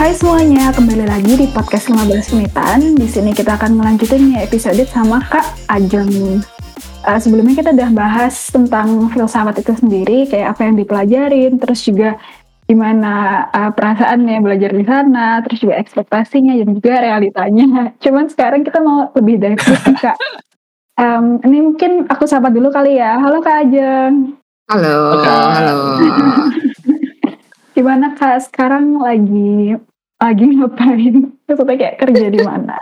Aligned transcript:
Hai 0.00 0.16
semuanya, 0.16 0.72
kembali 0.72 1.04
lagi 1.04 1.36
di 1.36 1.44
podcast 1.52 1.92
15 1.92 2.32
menitan. 2.32 2.96
Di 2.96 3.04
sini 3.04 3.36
kita 3.36 3.60
akan 3.60 3.76
melanjutin 3.76 4.32
ya 4.32 4.48
episode 4.48 4.80
sama 4.88 5.20
Kak 5.28 5.44
Ajeng. 5.68 6.40
Uh, 7.04 7.20
sebelumnya 7.20 7.60
kita 7.60 7.76
udah 7.76 7.92
bahas 7.92 8.48
tentang 8.48 9.12
filsafat 9.12 9.60
itu 9.60 9.76
sendiri, 9.76 10.24
kayak 10.24 10.56
apa 10.56 10.64
yang 10.64 10.80
dipelajarin, 10.80 11.60
terus 11.60 11.84
juga 11.84 12.16
gimana 12.64 13.44
uh, 13.52 13.76
perasaannya 13.76 14.40
belajar 14.40 14.72
di 14.72 14.88
sana, 14.88 15.44
terus 15.44 15.68
juga 15.68 15.76
ekspektasinya 15.76 16.56
dan 16.56 16.68
juga 16.80 16.92
realitanya. 17.04 17.68
Cuman 18.08 18.32
sekarang 18.32 18.64
kita 18.64 18.80
mau 18.80 19.12
lebih 19.12 19.36
dari 19.36 19.60
itu 19.60 19.92
Kak. 20.00 20.16
Um, 20.96 21.44
ini 21.44 21.60
mungkin 21.60 22.08
aku 22.08 22.24
sapa 22.24 22.48
dulu 22.48 22.72
kali 22.72 22.96
ya. 22.96 23.20
Halo 23.20 23.44
Kak 23.44 23.68
Ajeng. 23.68 24.32
Halo, 24.64 24.96
halo. 25.28 25.76
Gimana 27.76 28.16
Kak 28.16 28.48
sekarang 28.48 28.96
lagi 28.96 29.76
lagi 30.20 30.44
ngapain? 30.54 31.14
Maksudnya 31.48 31.76
kayak 31.80 31.96
kerja 31.98 32.26
di 32.28 32.40
mana? 32.44 32.76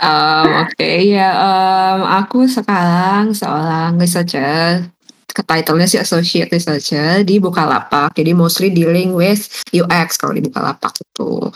um, 0.00 0.46
Oke 0.62 0.76
okay, 0.76 1.16
ya, 1.16 1.30
um, 1.34 2.00
aku 2.04 2.44
sekarang 2.46 3.32
seorang 3.32 3.96
researcher. 3.96 4.92
Title-nya 5.36 5.84
sih 5.84 6.00
associate 6.00 6.48
researcher 6.48 7.20
di 7.20 7.36
Bukalapak. 7.36 8.16
Jadi 8.16 8.32
mostly 8.32 8.72
dealing 8.72 9.12
with 9.12 9.44
UX 9.68 10.16
kalau 10.16 10.32
di 10.32 10.40
Bukalapak 10.40 10.96
itu. 10.96 11.52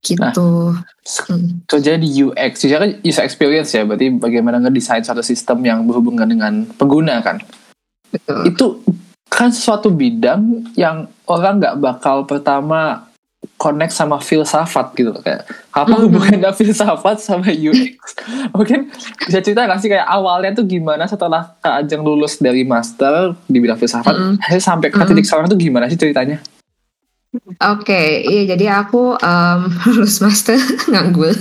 Gitu. 0.00 0.22
Nah, 0.72 0.80
hmm. 1.28 1.68
kerja 1.68 2.00
di 2.00 2.08
UX, 2.24 2.64
kan 2.64 2.96
user 3.04 3.20
experience 3.20 3.76
ya. 3.76 3.84
Berarti 3.84 4.16
bagaimana 4.16 4.64
ngedesain 4.64 5.04
satu 5.04 5.20
sistem 5.20 5.60
yang 5.60 5.84
berhubungan 5.84 6.24
dengan 6.24 6.64
pengguna 6.80 7.20
kan. 7.20 7.36
Betul. 8.08 8.40
Itu 8.48 8.66
kan 9.28 9.52
sesuatu 9.52 9.92
bidang 9.92 10.72
yang 10.78 11.12
orang 11.28 11.60
nggak 11.60 11.76
bakal 11.76 12.24
pertama 12.24 13.12
connect 13.54 13.94
sama 13.94 14.18
filsafat 14.18 14.92
gitu 14.98 15.14
kayak 15.22 15.46
apa 15.70 15.86
mm-hmm. 15.86 16.02
hubungannya 16.10 16.50
filsafat 16.50 17.22
sama 17.22 17.48
UX 17.48 18.18
mungkin 18.56 18.90
bisa 19.22 19.38
cerita 19.38 19.64
nggak 19.64 19.80
sih 19.80 19.90
kayak 19.90 20.06
awalnya 20.06 20.58
tuh 20.58 20.66
gimana 20.66 21.06
setelah 21.06 21.54
Kak 21.62 21.86
Ajeng 21.86 22.02
lulus 22.02 22.42
dari 22.42 22.66
master 22.66 23.38
di 23.46 23.58
bidang 23.62 23.78
filsafat? 23.78 24.14
Mm-hmm. 24.14 24.58
sampai 24.60 24.88
ke 24.90 24.96
titik 24.98 25.06
mm-hmm. 25.06 25.26
sekarang 25.26 25.46
tuh 25.46 25.58
gimana 25.58 25.86
sih 25.86 25.98
ceritanya? 25.98 26.42
Oke, 27.36 27.92
okay, 27.92 28.08
iya 28.24 28.56
jadi 28.56 28.80
aku 28.80 29.16
um, 29.20 29.60
lulus 29.92 30.18
master 30.18 30.56
nganggur 30.92 31.36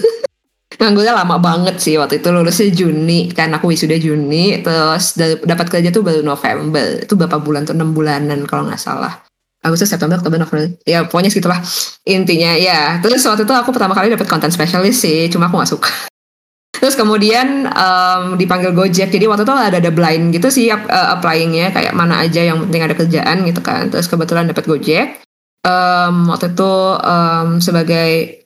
Nganggurnya 0.75 1.15
lama 1.15 1.39
banget 1.39 1.79
sih 1.79 1.95
waktu 1.95 2.19
itu 2.19 2.27
lulusnya 2.35 2.67
Juni 2.67 3.31
kan 3.31 3.47
aku 3.55 3.71
wisuda 3.71 3.95
Juni 3.95 4.59
terus 4.59 5.15
dapat 5.47 5.71
kerja 5.71 5.87
tuh 5.87 6.03
baru 6.03 6.19
November. 6.19 6.99
Itu 6.99 7.15
berapa 7.15 7.39
bulan 7.39 7.63
tuh? 7.63 7.79
Enam 7.79 7.95
bulanan 7.95 8.43
kalau 8.43 8.67
nggak 8.67 8.83
salah 8.83 9.23
Agustus 9.65 9.89
September 9.89 10.21
Oktober 10.21 10.37
November. 10.37 10.69
Ya 10.85 11.01
pokoknya 11.09 11.33
segitulah 11.33 11.59
intinya 12.05 12.53
ya. 12.53 13.01
Terus 13.01 13.25
waktu 13.25 13.49
itu 13.49 13.53
aku 13.57 13.73
pertama 13.73 13.97
kali 13.97 14.13
dapat 14.13 14.29
konten 14.29 14.53
spesialis 14.53 15.01
sih 15.01 15.25
cuma 15.33 15.49
aku 15.49 15.57
nggak 15.57 15.71
suka. 15.73 15.91
Terus 16.81 16.93
kemudian 16.93 17.65
um, 17.65 18.37
dipanggil 18.37 18.69
Gojek. 18.77 19.09
Jadi 19.09 19.25
waktu 19.25 19.41
itu 19.41 19.53
ada 19.57 19.81
ada 19.81 19.91
blind 19.91 20.29
gitu 20.37 20.53
sih 20.53 20.69
uh, 20.69 21.17
applyingnya. 21.17 21.73
Kayak 21.73 21.97
mana 21.97 22.21
aja 22.21 22.45
yang 22.45 22.61
penting 22.69 22.81
ada 22.85 22.93
kerjaan 22.93 23.41
gitu 23.49 23.65
kan. 23.65 23.89
Terus 23.89 24.05
kebetulan 24.05 24.45
dapat 24.45 24.69
Gojek. 24.69 25.25
Um, 25.65 26.29
waktu 26.29 26.53
itu 26.53 26.73
um, 27.01 27.57
sebagai 27.57 28.45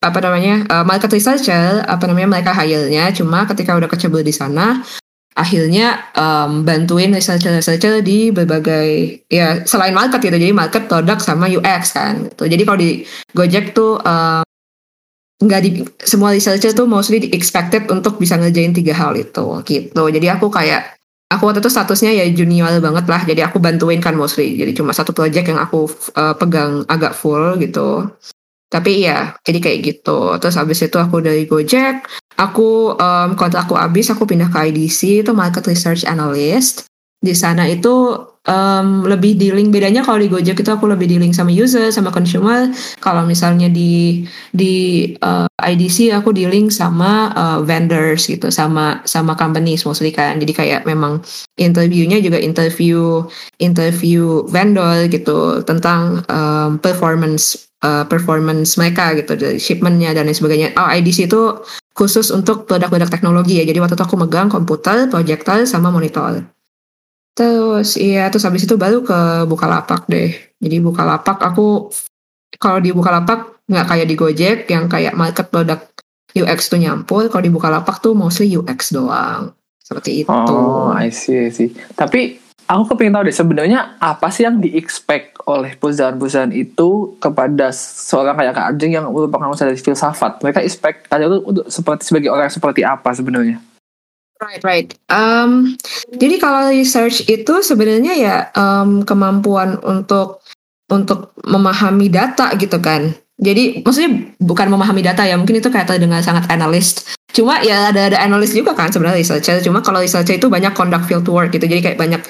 apa 0.00 0.16
namanya 0.22 0.64
uh, 0.70 0.84
market 0.86 1.12
researcher 1.12 1.82
apa 1.82 2.06
namanya 2.06 2.38
mereka 2.38 2.54
hire-nya. 2.54 3.10
Cuma 3.10 3.42
ketika 3.50 3.74
udah 3.74 3.90
kecebur 3.90 4.22
di 4.22 4.30
sana 4.30 4.86
akhirnya 5.38 6.10
um, 6.18 6.66
bantuin 6.66 7.14
researcher-researcher 7.14 8.02
di 8.02 8.34
berbagai 8.34 9.22
ya 9.30 9.62
selain 9.62 9.94
market 9.94 10.18
gitu. 10.18 10.34
Jadi 10.34 10.54
market 10.54 10.90
produk 10.90 11.18
sama 11.22 11.46
UX 11.46 11.94
kan 11.94 12.26
gitu. 12.26 12.44
jadi 12.50 12.62
kalau 12.66 12.78
di 12.78 12.90
Gojek 13.32 13.72
tuh 13.72 14.02
um, 14.02 14.42
nggak 15.40 15.60
di 15.64 15.70
semua 16.04 16.36
researcher 16.36 16.76
tuh 16.76 16.84
mostly 16.84 17.32
expected 17.32 17.88
untuk 17.88 18.20
bisa 18.20 18.36
ngerjain 18.36 18.76
tiga 18.76 18.92
hal 18.92 19.16
itu 19.16 19.46
gitu. 19.64 20.02
Jadi 20.12 20.26
aku 20.28 20.52
kayak 20.52 21.00
aku 21.32 21.48
waktu 21.48 21.62
itu 21.62 21.70
statusnya 21.72 22.12
ya 22.12 22.26
junior 22.34 22.76
banget 22.82 23.06
lah. 23.08 23.22
Jadi 23.24 23.40
aku 23.40 23.56
bantuin 23.62 24.02
kan 24.02 24.18
mostly. 24.18 24.58
Jadi 24.58 24.76
cuma 24.76 24.92
satu 24.92 25.16
project 25.16 25.46
yang 25.48 25.62
aku 25.62 25.88
uh, 26.18 26.34
pegang 26.36 26.84
agak 26.90 27.16
full 27.16 27.56
gitu 27.56 28.04
tapi 28.70 29.04
ya 29.04 29.34
jadi 29.42 29.58
kayak 29.58 29.78
gitu. 29.82 30.38
Terus 30.38 30.56
habis 30.56 30.78
itu 30.80 30.96
aku 30.96 31.18
dari 31.20 31.44
Gojek 31.44 32.06
aku 32.40 32.96
um, 32.96 33.28
kontrak 33.36 33.68
aku 33.68 33.76
habis 33.76 34.08
aku 34.08 34.24
pindah 34.24 34.48
ke 34.48 34.72
IDC 34.72 35.26
itu 35.26 35.32
market 35.36 35.68
research 35.68 36.08
analyst. 36.08 36.88
Di 37.20 37.36
sana 37.36 37.68
itu 37.68 38.16
um, 38.48 39.04
lebih 39.04 39.36
dealing. 39.36 39.68
Bedanya 39.68 40.00
kalau 40.00 40.16
di 40.16 40.32
Gojek 40.32 40.64
itu 40.64 40.70
aku 40.72 40.88
lebih 40.88 41.04
dealing 41.04 41.36
sama 41.36 41.52
user 41.52 41.92
sama 41.92 42.08
consumer. 42.08 42.72
Kalau 43.04 43.28
misalnya 43.28 43.68
di 43.68 44.24
di 44.56 45.04
uh, 45.20 45.44
IDC 45.60 46.16
aku 46.16 46.32
dealing 46.32 46.72
sama 46.72 47.28
uh, 47.36 47.58
vendors 47.60 48.24
gitu 48.24 48.48
sama 48.48 49.04
sama 49.04 49.36
companies 49.36 49.84
mostly 49.84 50.08
kan. 50.08 50.40
Jadi 50.40 50.56
kayak 50.56 50.88
memang 50.88 51.20
interviewnya 51.60 52.24
juga 52.24 52.40
interview 52.40 53.28
interview 53.60 54.48
vendor 54.48 55.04
gitu 55.12 55.60
tentang 55.68 56.24
um, 56.32 56.80
performance 56.80 57.69
uh, 57.84 58.04
performance 58.06 58.76
mereka 58.80 59.12
gitu 59.16 59.36
dari 59.36 59.58
shipmentnya 59.60 60.12
dan 60.16 60.28
lain 60.28 60.36
sebagainya. 60.36 60.68
Oh 60.76 60.88
IDC 60.88 61.28
itu 61.28 61.60
khusus 61.96 62.32
untuk 62.32 62.64
produk-produk 62.64 63.08
teknologi 63.12 63.60
ya. 63.60 63.64
Jadi 63.68 63.78
waktu 63.80 63.94
itu 63.96 64.04
aku 64.04 64.16
megang 64.16 64.48
komputer, 64.48 65.08
proyektor, 65.12 65.64
sama 65.68 65.92
monitor. 65.92 66.44
Terus 67.36 67.96
iya 67.96 68.28
terus 68.28 68.44
habis 68.44 68.66
itu 68.66 68.74
baru 68.76 69.04
ke 69.04 69.48
Bukalapak 69.48 70.08
deh. 70.08 70.32
Jadi 70.60 70.76
Bukalapak 70.80 71.40
aku 71.40 71.92
kalau 72.60 72.80
di 72.82 72.90
Bukalapak 72.92 73.64
nggak 73.70 73.86
kayak 73.86 74.06
di 74.08 74.14
Gojek 74.18 74.58
yang 74.68 74.90
kayak 74.90 75.14
market 75.14 75.46
produk 75.48 75.80
UX 76.34 76.72
tuh 76.72 76.80
nyampur. 76.80 77.28
Kalau 77.28 77.42
di 77.42 77.52
Bukalapak 77.52 78.02
tuh 78.02 78.16
mostly 78.16 78.50
UX 78.56 78.92
doang. 78.92 79.54
Seperti 79.80 80.22
itu. 80.22 80.30
Oh, 80.30 80.94
I 80.94 81.10
see, 81.10 81.46
I 81.46 81.50
see. 81.50 81.74
Tapi 81.98 82.39
aku 82.70 82.94
kepingin 82.94 83.18
tahu 83.18 83.26
deh 83.26 83.34
sebenarnya 83.34 83.98
apa 83.98 84.30
sih 84.30 84.46
yang 84.46 84.62
di-expect 84.62 85.42
oleh 85.50 85.74
perusahaan-perusahaan 85.74 86.54
itu 86.54 87.18
kepada 87.18 87.74
seorang 87.74 88.38
kayak 88.38 88.54
Kak 88.54 88.66
Ajeng 88.70 88.92
yang 88.94 89.04
merupakan 89.10 89.50
usaha 89.50 89.66
dari 89.66 89.82
filsafat. 89.82 90.38
Mereka 90.38 90.62
expect 90.62 91.10
tadi 91.10 91.26
itu 91.26 91.42
untuk 91.42 91.66
seperti 91.66 92.02
sebagai 92.06 92.30
orang 92.30 92.46
seperti 92.46 92.86
apa 92.86 93.10
sebenarnya? 93.10 93.58
Right, 94.40 94.62
right. 94.64 94.88
Um, 95.12 95.76
jadi 96.16 96.40
kalau 96.40 96.70
research 96.72 97.28
itu 97.28 97.60
sebenarnya 97.60 98.14
ya 98.16 98.36
um, 98.56 99.04
kemampuan 99.04 99.76
untuk 99.84 100.40
untuk 100.88 101.34
memahami 101.44 102.08
data 102.08 102.54
gitu 102.56 102.78
kan. 102.80 103.12
Jadi 103.40 103.84
maksudnya 103.84 104.36
bukan 104.40 104.68
memahami 104.68 105.04
data 105.04 105.24
ya, 105.24 105.36
mungkin 105.36 105.60
itu 105.60 105.68
kayak 105.68 105.92
dengan 105.96 106.24
sangat 106.24 106.48
analis. 106.48 107.04
Cuma 107.32 107.60
ya 107.64 107.92
ada 107.92 108.12
ada 108.12 108.18
analis 108.20 108.52
juga 108.52 108.72
kan 108.72 108.88
sebenarnya 108.88 109.20
researcher. 109.20 109.60
Cuma 109.60 109.84
kalau 109.84 110.00
researcher 110.00 110.36
itu 110.40 110.48
banyak 110.48 110.72
conduct 110.72 111.08
field 111.08 111.28
work 111.28 111.52
gitu. 111.52 111.64
Jadi 111.68 111.80
kayak 111.80 111.98
banyak 112.00 112.20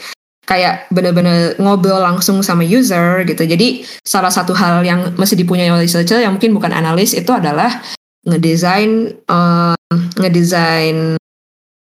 kayak 0.46 0.90
bener-bener 0.90 1.54
ngobrol 1.62 2.02
langsung 2.02 2.42
sama 2.42 2.66
user 2.66 3.22
gitu. 3.24 3.46
Jadi 3.46 3.86
salah 4.02 4.32
satu 4.32 4.56
hal 4.56 4.82
yang 4.82 5.14
mesti 5.14 5.38
dipunyai 5.38 5.70
oleh 5.70 5.86
researcher 5.86 6.20
yang 6.20 6.34
mungkin 6.34 6.56
bukan 6.56 6.72
analis 6.74 7.14
itu 7.14 7.30
adalah 7.30 7.82
ngedesain 8.26 9.14
uh, 9.30 9.76
ngedesain 10.18 11.16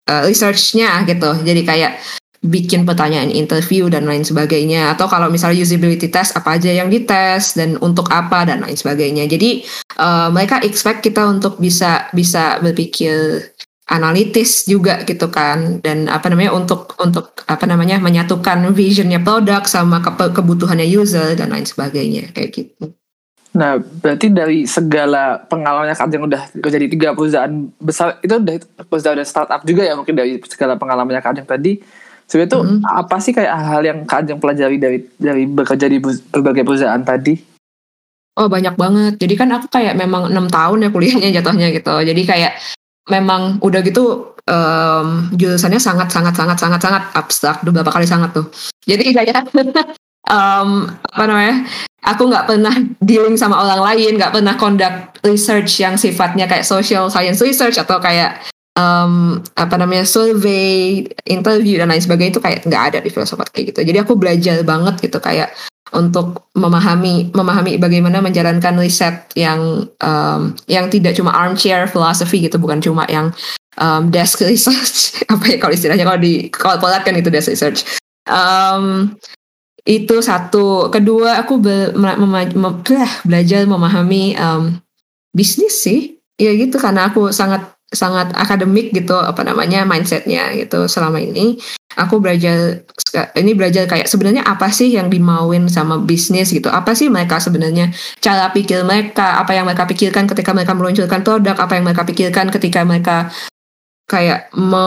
uh, 0.09 0.23
researchnya 0.27 1.07
gitu. 1.07 1.31
Jadi 1.45 1.61
kayak 1.63 1.93
bikin 2.39 2.87
pertanyaan 2.87 3.27
interview 3.35 3.91
dan 3.91 4.07
lain 4.07 4.23
sebagainya 4.23 4.95
atau 4.95 5.11
kalau 5.11 5.27
misalnya 5.27 5.59
usability 5.59 6.07
test 6.07 6.31
apa 6.39 6.55
aja 6.55 6.71
yang 6.71 6.87
dites 6.87 7.59
dan 7.59 7.75
untuk 7.83 8.07
apa 8.15 8.47
dan 8.47 8.63
lain 8.63 8.79
sebagainya 8.79 9.27
jadi 9.27 9.59
uh, 9.99 10.31
mereka 10.31 10.63
expect 10.63 11.03
kita 11.03 11.19
untuk 11.27 11.59
bisa 11.59 12.07
bisa 12.15 12.55
berpikir 12.63 13.43
analitis 13.89 14.69
juga 14.69 15.01
gitu 15.01 15.33
kan 15.33 15.81
dan 15.81 16.05
apa 16.05 16.29
namanya 16.29 16.53
untuk 16.53 16.93
untuk 17.01 17.33
apa 17.49 17.65
namanya 17.65 17.97
menyatukan 17.97 18.61
visionnya 18.69 19.17
produk 19.17 19.65
sama 19.65 19.97
ke, 20.05 20.13
kebutuhannya 20.29 20.85
user 20.85 21.33
dan 21.33 21.49
lain 21.49 21.65
sebagainya 21.65 22.29
kayak 22.29 22.53
gitu. 22.53 22.93
Nah 23.57 23.81
berarti 23.81 24.29
dari 24.29 24.69
segala 24.69 25.41
pengalamannya 25.41 25.97
kan 25.97 26.13
yang 26.13 26.29
udah 26.29 26.53
kerja 26.53 26.77
di 26.77 26.87
tiga 26.93 27.17
perusahaan 27.17 27.49
besar 27.81 28.21
itu 28.21 28.37
udah 28.37 28.55
perusahaan 28.85 29.17
dan 29.17 29.25
startup 29.25 29.65
juga 29.65 29.81
ya 29.81 29.97
mungkin 29.97 30.13
dari 30.13 30.37
segala 30.45 30.77
pengalamannya 30.77 31.25
Kak 31.25 31.49
tadi 31.49 31.81
sebenarnya 32.29 32.53
tuh 32.53 32.61
mm 32.61 32.69
-hmm. 32.85 32.93
apa 32.93 33.15
sih 33.17 33.33
kayak 33.33 33.53
hal-hal 33.57 33.83
yang 33.89 33.99
Kak 34.05 34.29
pelajari 34.37 34.77
dari 34.77 35.01
dari 35.17 35.49
bekerja 35.49 35.89
di 35.89 35.97
berbagai 36.29 36.61
perusahaan 36.61 37.01
tadi? 37.01 37.57
Oh 38.37 38.47
banyak 38.47 38.77
banget. 38.77 39.13
Jadi 39.17 39.33
kan 39.35 39.49
aku 39.51 39.67
kayak 39.67 39.97
memang 39.97 40.29
enam 40.29 40.47
tahun 40.47 40.85
ya 40.85 40.89
kuliahnya 40.93 41.29
jatuhnya 41.41 41.73
gitu. 41.75 41.91
Jadi 42.05 42.21
kayak 42.23 42.53
memang 43.09 43.57
udah 43.59 43.81
gitu 43.83 44.33
um, 44.49 45.29
jurusannya 45.35 45.81
sangat 45.81 46.09
sangat 46.13 46.33
sangat 46.33 46.57
sangat 46.57 46.79
sangat 46.81 47.03
abstrak. 47.13 47.57
Udah 47.65 47.81
berapa 47.81 47.91
kali 47.93 48.07
sangat 48.09 48.33
tuh. 48.33 48.47
Jadi 48.85 49.11
kayak 49.17 49.49
um, 50.29 50.87
apa 50.89 51.23
namanya 51.25 51.55
aku 52.05 52.29
nggak 52.29 52.45
pernah 52.47 52.75
dealing 53.03 53.35
sama 53.35 53.59
orang 53.59 53.81
lain 53.83 54.17
nggak 54.17 54.33
pernah 54.33 54.55
conduct 54.55 55.21
research 55.25 55.81
yang 55.81 55.99
sifatnya 55.99 56.49
kayak 56.49 56.65
social 56.65 57.11
science 57.11 57.41
research 57.43 57.77
atau 57.77 57.99
kayak 57.99 58.39
um, 58.79 59.43
apa 59.59 59.75
namanya 59.75 60.07
survey 60.07 61.03
interview 61.27 61.77
dan 61.77 61.91
lain 61.91 62.01
sebagainya 62.01 62.39
itu 62.39 62.43
kayak 62.43 62.63
nggak 62.65 62.83
ada 62.93 62.99
di 63.03 63.09
filsafat 63.11 63.51
kayak 63.51 63.75
gitu. 63.75 63.79
Jadi 63.83 63.97
aku 63.99 64.13
belajar 64.15 64.61
banget 64.63 64.95
gitu 65.03 65.19
kayak 65.19 65.51
untuk 65.89 66.49
memahami 66.53 67.33
memahami 67.33 67.81
bagaimana 67.81 68.21
menjalankan 68.21 68.77
riset 68.77 69.25
yang 69.33 69.89
um, 70.01 70.53
yang 70.69 70.85
tidak 70.89 71.17
cuma 71.17 71.33
armchair 71.33 71.89
philosophy 71.89 72.45
gitu 72.45 72.61
bukan 72.61 72.77
cuma 72.77 73.09
yang 73.09 73.33
um, 73.81 74.13
desk 74.13 74.43
research. 74.49 75.23
Apa 75.25 75.55
ya 75.55 75.57
kalau 75.57 75.73
istilahnya 75.73 76.05
kalau 76.05 76.19
di 76.21 76.51
kalau 76.53 76.77
kan 76.79 77.15
itu 77.17 77.31
desk 77.33 77.49
research. 77.53 77.85
Um, 78.29 79.15
itu 79.87 80.21
satu. 80.21 80.93
Kedua 80.93 81.41
aku 81.41 81.57
be, 81.57 81.89
mema, 81.97 82.45
mem, 82.45 82.73
belajar 83.25 83.65
memahami 83.65 84.37
um, 84.37 84.77
bisnis 85.33 85.81
sih. 85.81 86.19
Ya 86.39 86.55
gitu 86.55 86.79
karena 86.79 87.11
aku 87.11 87.35
sangat 87.35 87.67
sangat 87.89 88.29
akademik 88.37 88.93
gitu 88.93 89.17
apa 89.17 89.41
namanya 89.41 89.81
mindsetnya 89.81 90.53
gitu 90.53 90.85
selama 90.85 91.17
ini 91.17 91.57
aku 91.97 92.21
belajar 92.21 92.85
ini 93.33 93.57
belajar 93.57 93.89
kayak 93.89 94.05
sebenarnya 94.05 94.45
apa 94.45 94.69
sih 94.69 94.93
yang 94.93 95.09
dimauin 95.09 95.65
sama 95.71 95.97
bisnis 95.97 96.53
gitu? 96.53 96.69
Apa 96.69 96.93
sih 96.93 97.09
mereka 97.09 97.41
sebenarnya? 97.41 97.89
Cara 98.21 98.53
pikir 98.53 98.85
mereka 98.85 99.41
apa 99.41 99.57
yang 99.57 99.65
mereka 99.65 99.89
pikirkan 99.89 100.29
ketika 100.29 100.53
mereka 100.53 100.77
meluncurkan 100.77 101.25
produk 101.25 101.57
apa 101.57 101.73
yang 101.79 101.85
mereka 101.89 102.05
pikirkan 102.05 102.53
ketika 102.53 102.85
mereka 102.85 103.33
kayak 104.09 104.49
me 104.57 104.85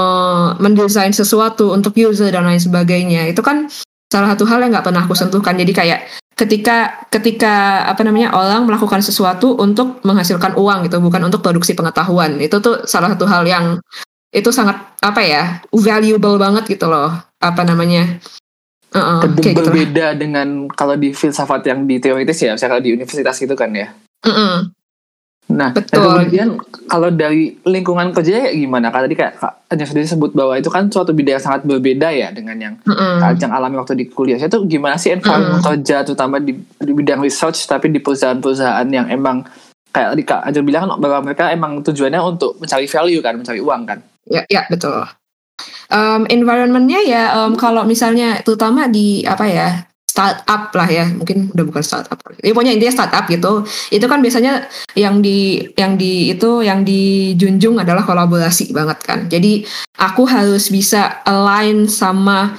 mendesain 0.58 1.14
sesuatu 1.14 1.70
untuk 1.74 1.94
user 1.98 2.30
dan 2.30 2.46
lain 2.46 2.62
sebagainya. 2.62 3.26
Itu 3.30 3.42
kan 3.42 3.66
salah 4.10 4.34
satu 4.34 4.44
hal 4.46 4.62
yang 4.62 4.70
nggak 4.74 4.86
pernah 4.86 5.02
aku 5.02 5.14
sentuhkan. 5.18 5.58
Jadi 5.58 5.72
kayak 5.74 6.00
ketika 6.32 7.06
ketika 7.12 7.86
apa 7.86 8.02
namanya 8.02 8.34
orang 8.34 8.66
melakukan 8.66 8.98
sesuatu 8.98 9.54
untuk 9.58 10.02
menghasilkan 10.02 10.58
uang 10.58 10.90
gitu 10.90 10.98
bukan 10.98 11.22
untuk 11.26 11.42
produksi 11.42 11.74
pengetahuan. 11.74 12.38
Itu 12.42 12.58
tuh 12.58 12.82
salah 12.86 13.14
satu 13.14 13.26
hal 13.30 13.46
yang 13.46 13.78
itu 14.32 14.48
sangat 14.48 14.96
apa 15.04 15.20
ya 15.20 15.42
valuable 15.68 16.40
banget 16.40 16.64
gitu 16.64 16.88
loh 16.88 17.12
apa 17.36 17.62
namanya 17.68 18.16
uh 18.96 18.98
-uh, 18.98 19.20
kayak 19.36 19.60
gitu 19.60 19.68
berbeda 19.68 20.16
dengan 20.16 20.66
kalau 20.72 20.96
di 20.96 21.12
filsafat 21.12 21.68
yang 21.68 21.84
di 21.84 22.00
teoritis 22.00 22.40
ya 22.40 22.56
misalnya 22.56 22.72
kalau 22.80 22.84
di 22.84 22.92
universitas 22.96 23.36
gitu 23.36 23.52
kan 23.52 23.70
ya 23.76 23.92
uh 23.92 24.28
-uh. 24.28 24.56
Nah, 25.52 25.68
Betul. 25.76 26.00
kemudian 26.00 26.56
kalau 26.88 27.12
dari 27.12 27.60
lingkungan 27.68 28.14
kerja 28.16 28.48
ya 28.48 28.50
gimana? 28.56 28.88
Kalau 28.88 29.04
tadi 29.04 29.16
kayak 29.20 29.36
Kak 29.36 29.74
sendiri 29.84 30.08
sebut 30.08 30.32
bahwa 30.32 30.56
itu 30.56 30.72
kan 30.72 30.88
suatu 30.88 31.12
bidang 31.12 31.36
yang 31.36 31.44
sangat 31.44 31.68
berbeda 31.68 32.08
ya 32.08 32.32
dengan 32.32 32.56
yang 32.56 32.74
-hmm. 32.80 33.20
Ajang 33.20 33.52
alami 33.52 33.76
waktu 33.76 33.98
di 33.98 34.08
kuliah. 34.08 34.40
Itu 34.40 34.64
gimana 34.64 34.96
sih 34.96 35.12
environment 35.12 35.60
-hmm. 35.60 35.68
kerja 35.68 36.08
terutama 36.08 36.40
di, 36.40 36.56
di 36.56 36.92
bidang 36.96 37.20
research 37.20 37.68
tapi 37.68 37.92
di 37.92 38.00
perusahaan-perusahaan 38.00 38.88
yang 38.88 39.12
emang 39.12 39.44
kayak 39.92 40.16
tadi 40.16 40.22
Kak 40.24 40.40
Ajeng 40.48 40.64
bilang 40.64 40.88
kan 40.88 40.96
bahwa 40.96 41.18
mereka 41.20 41.52
emang 41.52 41.84
tujuannya 41.84 42.20
untuk 42.24 42.56
mencari 42.56 42.88
value 42.88 43.20
kan, 43.20 43.34
mencari 43.36 43.60
uang 43.60 43.82
kan? 43.84 43.98
Ya, 44.26 44.42
ya 44.46 44.62
betul. 44.70 45.02
Um, 45.92 46.24
environmentnya 46.32 47.00
ya 47.04 47.22
um, 47.36 47.54
kalau 47.54 47.84
misalnya 47.84 48.40
terutama 48.42 48.88
di 48.88 49.22
apa 49.28 49.44
ya 49.46 49.68
startup 50.12 50.68
lah 50.76 50.88
ya 50.92 51.08
mungkin 51.08 51.48
udah 51.56 51.64
bukan 51.64 51.80
startup. 51.80 52.20
Ya 52.44 52.52
pokoknya 52.52 52.76
intinya 52.76 52.92
startup 52.92 53.24
gitu. 53.32 53.64
Itu 53.88 54.06
kan 54.08 54.20
biasanya 54.20 54.68
yang 54.92 55.24
di 55.24 55.64
yang 55.80 55.96
di 55.96 56.36
itu 56.36 56.60
yang 56.60 56.84
dijunjung 56.84 57.80
adalah 57.80 58.04
kolaborasi 58.04 58.76
banget 58.76 58.98
kan. 59.00 59.18
Jadi 59.32 59.64
aku 59.96 60.28
harus 60.28 60.68
bisa 60.68 61.24
align 61.24 61.88
sama 61.88 62.52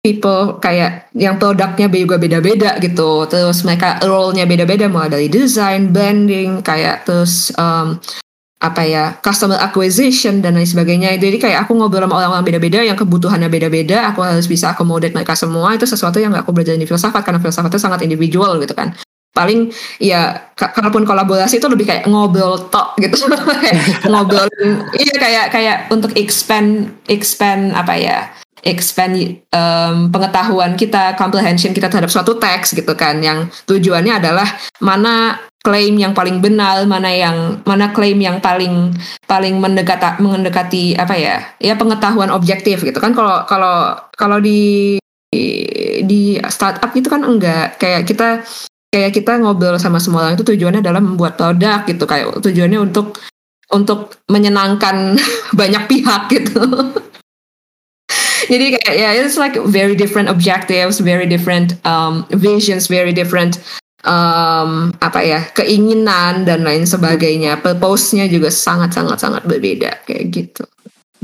people 0.00 0.56
kayak 0.62 1.12
yang 1.12 1.36
produknya 1.36 1.90
juga 1.90 2.16
beda-beda 2.16 2.78
gitu. 2.78 3.26
Terus 3.26 3.66
mereka 3.66 3.98
role-nya 4.06 4.46
beda-beda 4.46 4.86
mulai 4.86 5.10
dari 5.10 5.26
design 5.26 5.90
branding 5.90 6.62
kayak 6.62 7.04
terus 7.04 7.50
um, 7.58 7.98
apa 8.60 8.84
ya 8.84 9.16
customer 9.24 9.56
acquisition 9.56 10.44
dan 10.44 10.52
lain 10.52 10.68
sebagainya. 10.68 11.16
Jadi 11.16 11.40
kayak 11.40 11.64
aku 11.64 11.72
ngobrol 11.80 12.04
sama 12.04 12.20
orang-orang 12.20 12.44
beda-beda 12.44 12.84
yang 12.84 12.96
kebutuhannya 12.96 13.48
beda-beda 13.48 14.12
aku 14.12 14.20
harus 14.20 14.44
bisa 14.44 14.76
accommodate 14.76 15.16
mereka 15.16 15.32
semua 15.32 15.72
itu 15.72 15.88
sesuatu 15.88 16.20
yang 16.20 16.36
gak 16.36 16.44
aku 16.44 16.52
belajar 16.52 16.76
di 16.76 16.84
filsafat 16.84 17.24
karena 17.24 17.40
filsafat 17.40 17.72
itu 17.72 17.80
sangat 17.80 18.04
individual 18.04 18.60
gitu 18.60 18.76
kan. 18.76 18.92
Paling 19.32 19.72
ya 19.96 20.52
kalaupun 20.52 21.08
kolaborasi 21.08 21.56
itu 21.56 21.68
lebih 21.72 21.88
kayak 21.88 22.04
ngobrol 22.04 22.68
tok 22.68 23.00
gitu. 23.00 23.24
Ngobrol 24.12 24.44
iya 24.92 25.14
kayak 25.16 25.46
kayak 25.54 25.76
untuk 25.88 26.12
expand 26.18 26.92
expand 27.08 27.72
apa 27.72 27.94
ya 27.96 28.18
expand 28.60 29.40
um, 29.56 30.12
pengetahuan 30.12 30.76
kita 30.76 31.16
comprehension 31.16 31.72
kita 31.72 31.88
terhadap 31.88 32.12
suatu 32.12 32.36
teks 32.36 32.76
gitu 32.76 32.92
kan 32.92 33.20
yang 33.24 33.48
tujuannya 33.64 34.20
adalah 34.20 34.44
mana 34.84 35.40
klaim 35.60 36.00
yang 36.00 36.16
paling 36.16 36.40
benar, 36.40 36.88
mana 36.88 37.12
yang 37.12 37.60
mana 37.68 37.92
klaim 37.92 38.16
yang 38.16 38.40
paling 38.40 38.96
paling 39.28 39.60
mendekati 39.60 40.20
mendekati 40.20 40.96
apa 40.96 41.14
ya? 41.16 41.36
Ya 41.60 41.76
pengetahuan 41.76 42.32
objektif 42.32 42.80
gitu 42.80 42.96
kan 42.96 43.12
kalau 43.12 43.44
kalau 43.44 43.96
kalau 44.16 44.38
di 44.40 44.96
di 46.00 46.40
startup 46.48 46.90
itu 46.96 47.06
kan 47.06 47.22
enggak 47.22 47.78
kayak 47.78 48.08
kita 48.08 48.42
kayak 48.90 49.14
kita 49.14 49.38
ngobrol 49.38 49.78
sama 49.78 50.02
semua 50.02 50.26
orang 50.26 50.34
itu 50.34 50.42
tujuannya 50.42 50.82
adalah 50.82 50.98
membuat 50.98 51.38
produk 51.38 51.86
gitu 51.86 52.04
kayak 52.08 52.42
tujuannya 52.42 52.80
untuk 52.82 53.20
untuk 53.70 54.18
menyenangkan 54.26 55.14
banyak 55.60 55.82
pihak 55.86 56.22
gitu. 56.32 56.64
Jadi 58.50 58.74
kayak 58.74 58.94
ya 58.98 59.14
yeah, 59.14 59.22
it's 59.22 59.38
like 59.38 59.54
very 59.70 59.94
different 59.94 60.26
objectives, 60.26 60.98
very 60.98 61.28
different 61.28 61.78
um, 61.86 62.26
visions, 62.34 62.90
very 62.90 63.14
different 63.14 63.62
um, 64.04 64.92
apa 65.00 65.20
ya 65.24 65.40
keinginan 65.52 66.44
dan 66.44 66.64
lain 66.64 66.84
sebagainya. 66.84 67.60
Purpose-nya 67.60 68.26
juga 68.26 68.48
sangat 68.52 68.96
sangat 68.96 69.18
sangat 69.20 69.42
berbeda 69.44 70.04
kayak 70.04 70.24
gitu. 70.32 70.64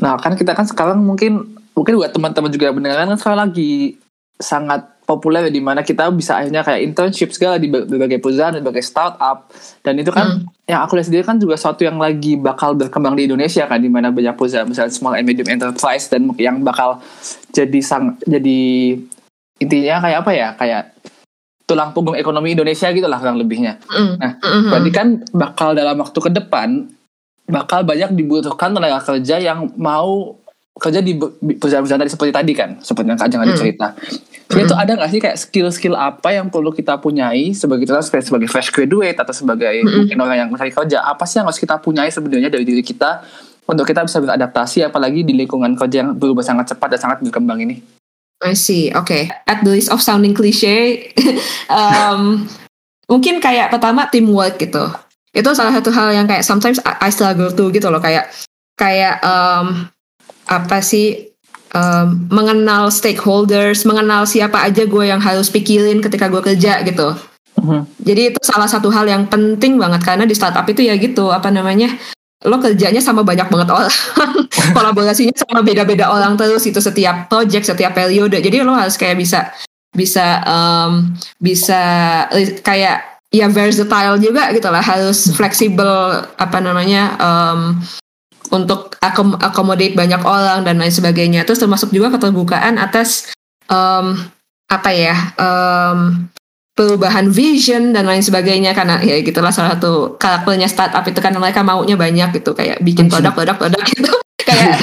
Nah 0.00 0.20
kan 0.20 0.36
kita 0.36 0.52
kan 0.52 0.68
sekarang 0.68 1.00
mungkin 1.00 1.56
mungkin 1.76 1.94
buat 2.00 2.12
teman-teman 2.12 2.50
juga 2.52 2.72
benar 2.72 3.04
kan 3.04 3.16
sekarang 3.20 3.52
lagi 3.52 4.00
sangat 4.36 4.96
populer 5.06 5.48
ya, 5.48 5.52
di 5.54 5.62
mana 5.62 5.86
kita 5.86 6.10
bisa 6.10 6.42
akhirnya 6.42 6.66
kayak 6.66 6.82
internship 6.82 7.30
segala 7.30 7.62
di 7.62 7.70
berbagai 7.70 8.18
perusahaan 8.18 8.52
di 8.52 8.60
berbagai 8.60 8.84
startup. 8.84 9.48
Dan 9.80 10.02
itu 10.02 10.10
kan 10.10 10.42
hmm. 10.42 10.66
yang 10.66 10.82
aku 10.82 10.98
lihat 10.98 11.06
sendiri 11.06 11.24
kan 11.24 11.38
juga 11.38 11.54
suatu 11.54 11.86
yang 11.86 11.96
lagi 11.96 12.34
bakal 12.34 12.74
berkembang 12.74 13.14
di 13.14 13.30
Indonesia 13.30 13.64
kan 13.70 13.78
di 13.78 13.86
mana 13.86 14.10
banyak 14.10 14.34
perusahaan 14.34 14.66
misalnya 14.66 14.92
small 14.92 15.14
and 15.14 15.24
medium 15.24 15.46
enterprise 15.46 16.10
dan 16.10 16.34
yang 16.36 16.66
bakal 16.66 16.98
jadi 17.54 17.80
sang 17.80 18.18
jadi 18.26 18.60
intinya 19.56 20.04
kayak 20.04 20.18
apa 20.20 20.30
ya 20.36 20.48
kayak 20.58 20.82
tulang 21.66 21.90
punggung 21.90 22.14
ekonomi 22.14 22.54
Indonesia 22.54 22.88
gitu 22.94 23.10
lah 23.10 23.18
kurang 23.18 23.42
lebihnya. 23.42 23.82
Mm. 23.90 24.14
Nah, 24.22 24.32
mm-hmm. 24.38 24.70
berarti 24.70 24.90
kan 24.94 25.06
bakal 25.34 25.74
dalam 25.74 25.98
waktu 25.98 26.18
ke 26.18 26.30
depan 26.30 26.86
bakal 27.46 27.82
banyak 27.82 28.14
dibutuhkan 28.14 28.74
tenaga 28.74 29.02
kerja 29.02 29.38
yang 29.38 29.70
mau 29.78 30.38
kerja 30.76 31.00
di 31.00 31.16
perusahaan-perusahaan 31.16 32.02
tadi 32.04 32.12
seperti 32.12 32.32
tadi 32.34 32.52
kan, 32.52 32.70
seperti 32.84 33.06
yang 33.10 33.18
Kak 33.18 33.26
Ajeng 33.32 33.42
mm. 33.42 33.58
cerita. 33.58 33.86
Jadi 34.46 34.60
mm. 34.62 34.66
itu 34.70 34.74
ada 34.78 34.90
nggak 34.94 35.10
sih 35.10 35.20
kayak 35.20 35.36
skill-skill 35.40 35.94
apa 35.98 36.36
yang 36.36 36.46
perlu 36.52 36.70
kita 36.70 37.00
punyai 37.02 37.50
sebagai 37.56 37.88
kita 37.88 38.02
sebagai 38.22 38.46
fresh 38.46 38.70
graduate 38.70 39.18
atau 39.18 39.34
sebagai 39.34 39.82
mm. 39.82 40.06
mungkin 40.06 40.16
orang 40.22 40.36
yang 40.46 40.48
mencari 40.52 40.70
kerja, 40.70 41.02
apa 41.02 41.24
sih 41.26 41.42
yang 41.42 41.50
harus 41.50 41.58
kita 41.58 41.82
punyai 41.82 42.12
sebenarnya 42.14 42.52
dari 42.52 42.62
diri 42.62 42.84
kita 42.84 43.26
untuk 43.66 43.82
kita 43.88 44.06
bisa 44.06 44.22
beradaptasi 44.22 44.86
apalagi 44.86 45.26
di 45.26 45.34
lingkungan 45.34 45.74
kerja 45.74 46.06
yang 46.06 46.14
berubah 46.14 46.46
sangat 46.46 46.70
cepat 46.76 46.94
dan 46.94 47.00
sangat 47.02 47.18
berkembang 47.26 47.58
ini? 47.58 47.82
I 48.44 48.52
see. 48.52 48.92
Oke. 48.92 49.06
Okay. 49.08 49.22
At 49.48 49.64
the 49.64 49.72
least 49.72 49.88
of 49.88 50.04
sounding 50.04 50.36
cliche, 50.36 51.08
um, 51.72 52.44
mungkin 53.08 53.40
kayak 53.40 53.72
pertama 53.72 54.10
teamwork 54.12 54.60
gitu. 54.60 54.92
Itu 55.32 55.52
salah 55.52 55.72
satu 55.72 55.92
hal 55.92 56.12
yang 56.12 56.26
kayak 56.28 56.44
sometimes 56.44 56.80
I 56.84 57.08
struggle 57.12 57.52
to 57.52 57.72
gitu 57.72 57.88
loh 57.88 58.00
kayak 58.00 58.32
kayak 58.76 59.20
um, 59.24 59.88
apa 60.48 60.78
sih 60.84 61.32
um, 61.72 62.28
mengenal 62.28 62.92
stakeholders, 62.92 63.88
mengenal 63.88 64.28
siapa 64.28 64.64
aja 64.64 64.84
gue 64.84 65.04
yang 65.08 65.20
harus 65.20 65.48
pikirin 65.48 66.04
ketika 66.04 66.28
gue 66.28 66.40
kerja 66.44 66.84
gitu. 66.84 67.16
Mm-hmm. 67.56 67.80
Jadi 68.04 68.22
itu 68.32 68.40
salah 68.44 68.68
satu 68.68 68.92
hal 68.92 69.08
yang 69.08 69.24
penting 69.28 69.80
banget 69.80 70.04
karena 70.04 70.28
di 70.28 70.36
startup 70.36 70.68
itu 70.68 70.84
ya 70.84 70.94
gitu 71.00 71.32
apa 71.32 71.48
namanya 71.48 71.96
lo 72.46 72.62
kerjanya 72.62 73.02
sama 73.02 73.26
banyak 73.26 73.50
banget 73.50 73.68
orang. 73.68 73.94
Kolaborasinya 74.76 75.34
sama 75.34 75.60
beda-beda 75.66 76.08
orang 76.08 76.38
terus 76.38 76.62
itu 76.64 76.78
setiap 76.78 77.26
project 77.26 77.74
setiap 77.74 77.92
periode. 77.92 78.38
Jadi 78.38 78.62
lo 78.62 78.72
harus 78.72 78.94
kayak 78.94 79.18
bisa 79.18 79.50
bisa 79.90 80.40
um, 80.46 81.10
bisa 81.42 81.82
kayak 82.62 83.18
ya 83.34 83.50
versatile 83.50 84.22
juga 84.22 84.54
gitu 84.54 84.70
lah. 84.70 84.80
Harus 84.80 85.34
fleksibel 85.34 86.22
apa 86.38 86.58
namanya 86.62 87.18
um, 87.18 87.82
untuk 88.54 88.94
akom 89.02 89.34
accommodate 89.42 89.98
banyak 89.98 90.22
orang 90.22 90.62
dan 90.62 90.78
lain 90.78 90.94
sebagainya. 90.94 91.42
Terus 91.42 91.58
termasuk 91.58 91.90
juga 91.90 92.14
keterbukaan 92.14 92.78
atas 92.78 93.34
um, 93.66 94.14
apa 94.70 94.90
ya 94.94 95.14
um, 95.38 96.30
perubahan 96.76 97.32
vision 97.32 97.96
dan 97.96 98.04
lain 98.04 98.20
sebagainya 98.20 98.76
karena 98.76 99.00
ya 99.00 99.16
gitulah 99.24 99.48
salah 99.48 99.74
satu 99.74 100.20
karakternya 100.20 100.68
startup 100.68 101.02
itu 101.08 101.16
kan 101.24 101.32
mereka 101.40 101.64
maunya 101.64 101.96
banyak 101.96 102.36
gitu 102.36 102.52
kayak 102.52 102.84
bikin 102.84 103.08
produk-produk 103.08 103.56
produk 103.56 103.80
gitu. 103.96 104.12
Kayak 104.46 104.78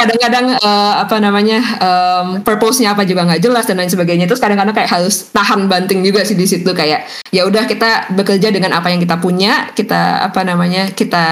kadang-kadang 0.00 0.56
uh, 0.58 1.04
apa 1.04 1.20
namanya 1.20 1.60
um, 1.78 2.40
purpose-nya 2.42 2.96
apa 2.96 3.04
juga 3.04 3.28
nggak 3.28 3.44
jelas 3.44 3.68
dan 3.68 3.78
lain 3.78 3.92
sebagainya. 3.92 4.24
Terus 4.26 4.40
kadang-kadang 4.40 4.72
kayak 4.72 4.90
harus 4.90 5.28
tahan 5.30 5.68
banting 5.68 6.00
juga 6.00 6.24
sih 6.24 6.34
di 6.34 6.48
situ 6.48 6.72
kayak 6.72 7.04
ya 7.30 7.44
udah 7.44 7.68
kita 7.68 8.10
bekerja 8.16 8.48
dengan 8.48 8.74
apa 8.74 8.90
yang 8.90 8.98
kita 8.98 9.20
punya 9.20 9.68
kita 9.76 10.26
apa 10.26 10.40
namanya 10.42 10.90
kita 10.90 11.26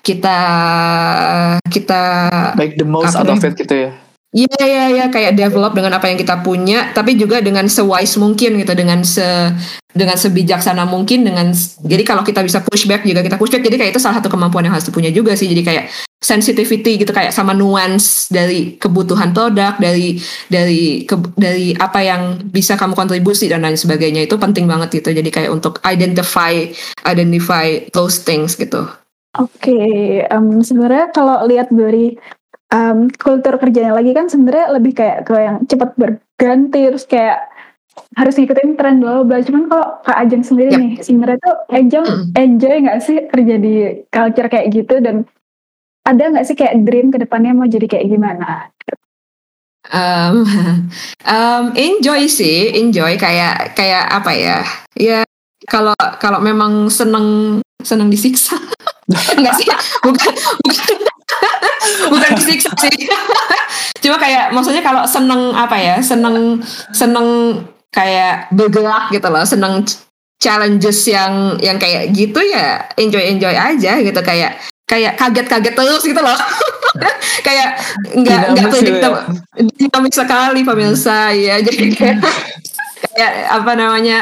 kita 0.00 0.38
kita 1.68 2.02
make 2.56 2.78
the 2.78 2.86
most 2.86 3.12
out 3.18 3.28
of 3.28 3.42
it 3.42 3.52
gitu 3.58 3.90
ya 3.90 4.07
Iya 4.28 4.60
iya 4.60 4.84
iya 4.92 5.04
kayak 5.08 5.40
develop 5.40 5.72
dengan 5.72 5.96
apa 5.96 6.12
yang 6.12 6.20
kita 6.20 6.44
punya 6.44 6.92
tapi 6.92 7.16
juga 7.16 7.40
dengan 7.40 7.64
sewise 7.64 8.20
mungkin 8.20 8.60
gitu 8.60 8.76
dengan 8.76 9.00
se 9.00 9.24
dengan 9.96 10.20
sebijaksana 10.20 10.84
mungkin 10.84 11.24
dengan 11.24 11.48
jadi 11.80 12.04
kalau 12.04 12.20
kita 12.20 12.44
bisa 12.44 12.60
pushback 12.60 13.08
juga 13.08 13.24
kita 13.24 13.40
pushback 13.40 13.64
jadi 13.64 13.80
kayak 13.80 13.96
itu 13.96 14.00
salah 14.04 14.20
satu 14.20 14.28
kemampuan 14.28 14.68
yang 14.68 14.76
harus 14.76 14.84
dipunya 14.84 15.08
juga 15.08 15.32
sih 15.32 15.48
jadi 15.48 15.64
kayak 15.64 15.84
sensitivity 16.20 17.00
gitu 17.00 17.08
kayak 17.08 17.32
sama 17.32 17.56
nuance 17.56 18.28
dari 18.28 18.76
kebutuhan 18.76 19.32
produk 19.32 19.80
dari 19.80 20.20
dari 20.52 21.08
ke, 21.08 21.16
dari 21.32 21.72
apa 21.80 22.04
yang 22.04 22.52
bisa 22.52 22.76
kamu 22.76 22.92
kontribusi 22.92 23.48
dan 23.48 23.64
lain 23.64 23.80
sebagainya 23.80 24.28
itu 24.28 24.36
penting 24.36 24.68
banget 24.68 25.00
gitu 25.00 25.16
jadi 25.16 25.30
kayak 25.32 25.50
untuk 25.56 25.80
identify 25.88 26.52
identify 27.08 27.80
those 27.96 28.20
things 28.20 28.60
gitu. 28.60 28.84
Oke, 29.38 29.70
okay. 29.70 30.24
um, 30.34 30.60
sebenarnya 30.64 31.14
kalau 31.14 31.46
lihat 31.46 31.70
dari 31.70 32.16
um, 32.72 33.08
kultur 33.16 33.54
kerjanya 33.56 33.96
lagi 33.96 34.12
kan 34.12 34.26
sebenarnya 34.28 34.66
lebih 34.76 34.92
kayak 34.96 35.28
ke 35.28 35.34
yang 35.36 35.56
cepat 35.64 35.90
berganti 35.96 36.80
terus 36.88 37.04
kayak 37.08 37.48
harus 38.14 38.38
ngikutin 38.38 38.78
tren 38.78 39.02
dulu 39.02 39.26
bla 39.26 39.42
cuman 39.42 39.66
kalau 39.66 39.86
Kak 40.06 40.18
Ajeng 40.22 40.46
sendiri 40.46 40.70
yep. 40.70 40.80
nih 40.80 40.92
sebenarnya 41.02 41.38
tuh 41.42 41.56
enjoy 41.74 42.04
mm. 42.06 42.24
enjoy 42.38 42.74
nggak 42.86 43.00
sih 43.02 43.18
kerja 43.26 43.54
di 43.58 43.74
culture 44.08 44.48
kayak 44.48 44.70
gitu 44.70 44.94
dan 45.02 45.26
ada 46.08 46.22
nggak 46.32 46.46
sih 46.48 46.56
kayak 46.56 46.80
dream 46.88 47.12
ke 47.12 47.20
depannya 47.20 47.52
mau 47.52 47.68
jadi 47.68 47.84
kayak 47.84 48.08
gimana? 48.08 48.72
Um, 49.92 50.44
um, 51.28 51.64
enjoy 51.88 52.24
sih, 52.32 52.72
enjoy 52.80 53.20
kayak 53.20 53.76
kayak 53.76 54.08
apa 54.08 54.32
ya? 54.32 54.58
Ya 54.96 55.20
kalau 55.68 55.96
kalau 56.16 56.40
memang 56.40 56.88
seneng 56.88 57.60
seneng 57.84 58.08
disiksa, 58.08 58.56
enggak 59.08 59.54
sih? 59.56 59.66
Bukan 60.04 60.32
bukan 60.64 60.96
bukan 62.08 62.30
disiksa 62.40 62.70
sih 62.80 63.08
cuma 64.02 64.16
kayak 64.16 64.54
maksudnya 64.54 64.82
kalau 64.84 65.04
seneng 65.04 65.52
apa 65.54 65.76
ya 65.76 65.96
seneng 66.00 66.62
seneng 66.92 67.60
kayak 67.92 68.50
bergerak 68.54 69.10
gitu 69.12 69.28
loh 69.28 69.44
seneng 69.44 69.82
challenges 70.38 71.02
yang 71.08 71.58
yang 71.58 71.76
kayak 71.76 72.14
gitu 72.14 72.38
ya 72.46 72.86
enjoy 72.94 73.22
enjoy 73.22 73.54
aja 73.54 73.98
gitu 73.98 74.20
kayak 74.22 74.60
kayak 74.88 75.18
kaget-kaget 75.20 75.74
terus 75.74 76.02
gitu 76.06 76.20
loh 76.20 76.38
kayak 77.46 77.76
nggak 78.16 78.56
nggak 78.56 78.68
predictable 78.72 79.20
ya. 79.20 79.62
dinamis 79.76 80.14
sekali 80.16 80.60
pemirsa 80.64 81.18
ya 81.34 81.60
jadi 81.60 81.84
kayak 81.92 82.16
kayak 83.14 83.32
apa 83.50 83.72
namanya 83.74 84.16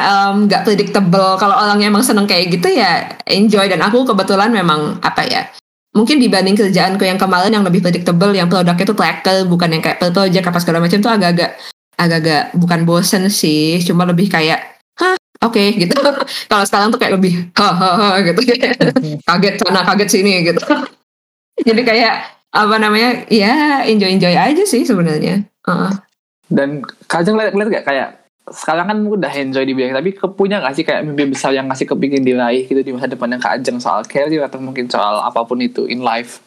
nggak 0.45 0.61
um, 0.61 0.65
predictable. 0.65 1.37
Kalau 1.37 1.55
orangnya 1.55 1.89
emang 1.89 2.05
seneng 2.05 2.25
kayak 2.29 2.57
gitu 2.57 2.69
ya 2.71 3.17
enjoy. 3.27 3.65
Dan 3.69 3.81
aku 3.83 4.05
kebetulan 4.07 4.49
memang 4.49 5.01
apa 5.01 5.23
ya 5.25 5.41
mungkin 5.97 6.21
dibanding 6.21 6.53
kerjaanku 6.53 7.01
yang 7.01 7.17
kemarin 7.17 7.49
yang 7.49 7.65
lebih 7.65 7.81
predictable 7.81 8.29
yang 8.29 8.45
produknya 8.45 8.85
tuh 8.85 8.93
tracker 8.93 9.49
bukan 9.49 9.73
yang 9.73 9.81
kayak 9.81 9.97
per 9.97 10.13
project 10.13 10.45
apa 10.45 10.59
segala 10.61 10.77
macam 10.77 11.01
tuh 11.01 11.09
agak-agak 11.09 11.51
agak-agak 11.97 12.43
bukan 12.53 12.79
bosen 12.85 13.23
sih. 13.33 13.81
Cuma 13.81 14.05
lebih 14.05 14.29
kayak 14.29 14.81
hah 15.01 15.17
oke 15.41 15.57
okay, 15.57 15.73
gitu. 15.81 15.97
Kalau 16.49 16.63
sekarang 16.65 16.93
tuh 16.93 16.99
kayak 17.01 17.17
lebih 17.17 17.49
hahaha 17.57 18.21
gitu. 18.21 18.41
Kaget 19.27 19.55
sana 19.61 19.81
kaget 19.83 20.09
sini 20.09 20.45
gitu. 20.45 20.61
Jadi 21.57 21.81
kayak 21.81 22.37
apa 22.53 22.75
namanya 22.79 23.27
ya 23.27 23.83
enjoy 23.83 24.17
enjoy 24.17 24.33
aja 24.33 24.63
sih 24.63 24.87
sebenarnya. 24.87 25.43
Uh. 25.67 25.91
dan 26.47 26.79
kadang 27.11 27.35
lihat-lihat 27.35 27.67
gak 27.67 27.85
kayak 27.91 28.09
sekarang 28.51 28.85
kan 28.87 28.97
udah 29.03 29.31
enjoy 29.31 29.63
di 29.67 29.75
bidang 29.75 29.99
tapi 29.99 30.15
punya 30.35 30.63
gak 30.63 30.75
sih 30.79 30.87
kayak 30.87 31.03
mimpi 31.03 31.35
besar 31.35 31.51
yang 31.51 31.67
ngasih 31.67 31.87
kepingin 31.87 32.23
diraih 32.23 32.63
gitu 32.63 32.79
di 32.79 32.91
masa 32.95 33.11
depan 33.11 33.35
yang 33.35 33.41
Kak 33.43 33.59
Ajeng 33.59 33.79
soal 33.83 34.07
career 34.07 34.43
atau 34.43 34.59
mungkin 34.63 34.87
soal 34.87 35.19
apa 35.19 35.43
pun 35.43 35.59
itu 35.59 35.83
in 35.87 35.99
life? 35.99 36.39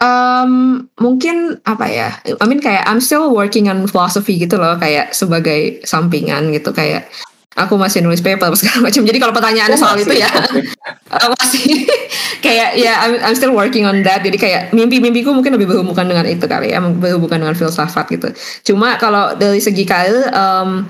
Um, 0.00 0.88
mungkin 0.96 1.60
apa 1.68 1.84
ya? 1.92 2.16
I 2.24 2.44
mean 2.48 2.64
kayak 2.64 2.88
I'm 2.88 3.04
still 3.04 3.36
working 3.36 3.68
on 3.68 3.84
philosophy 3.84 4.40
gitu 4.40 4.56
loh 4.56 4.80
kayak 4.80 5.12
sebagai 5.12 5.84
sampingan 5.84 6.56
gitu 6.56 6.72
kayak 6.72 7.12
aku 7.58 7.74
masih 7.76 8.00
nulis 8.00 8.24
paper 8.24 8.48
segala 8.60 8.88
macam. 8.88 9.02
Jadi 9.04 9.18
kalau 9.20 9.34
pertanyaannya 9.36 9.76
oh, 9.76 9.80
soal 9.80 10.00
masih, 10.00 10.06
itu 10.08 10.14
ya 10.24 10.30
okay. 10.32 11.28
masih 11.36 11.68
kayak 12.44 12.68
ya 12.80 12.84
yeah, 12.88 12.96
I'm, 13.04 13.14
I'm 13.20 13.36
still 13.36 13.52
working 13.52 13.84
on 13.84 14.00
that. 14.06 14.24
Jadi 14.24 14.40
kayak 14.40 14.62
mimpi-mimpiku 14.72 15.36
mungkin 15.36 15.52
lebih 15.58 15.68
berhubungan 15.68 16.06
dengan 16.08 16.24
itu 16.24 16.48
kali 16.48 16.72
ya, 16.72 16.80
berhubungan 16.80 17.44
dengan 17.44 17.56
filsafat 17.56 18.08
gitu. 18.08 18.28
Cuma 18.72 18.96
kalau 18.96 19.36
dari 19.36 19.60
segi 19.60 19.84
karir 19.84 20.32
um, 20.32 20.88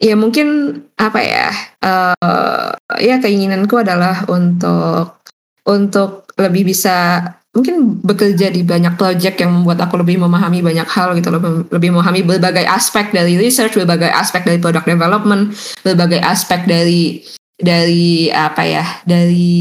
ya 0.00 0.14
mungkin 0.16 0.80
apa 0.96 1.20
ya 1.20 1.48
uh, 1.84 2.72
ya 2.96 3.20
keinginanku 3.20 3.76
adalah 3.76 4.24
untuk 4.32 5.20
untuk 5.68 6.24
lebih 6.40 6.72
bisa 6.72 7.20
mungkin 7.52 8.00
bekerja 8.00 8.48
di 8.48 8.62
banyak 8.64 8.96
project 8.96 9.42
yang 9.42 9.52
membuat 9.52 9.84
aku 9.84 10.00
lebih 10.00 10.22
memahami 10.22 10.62
banyak 10.62 10.86
hal 10.86 11.12
gitu 11.18 11.34
lebih, 11.34 11.66
lebih 11.68 11.90
memahami 11.92 12.22
berbagai 12.24 12.64
aspek 12.64 13.12
dari 13.12 13.36
research 13.36 13.76
berbagai 13.76 14.08
aspek 14.08 14.46
dari 14.46 14.56
product 14.56 14.86
development 14.88 15.52
berbagai 15.84 16.22
aspek 16.24 16.64
dari 16.64 17.20
dari 17.60 18.32
apa 18.32 18.64
ya 18.64 18.84
dari 19.04 19.60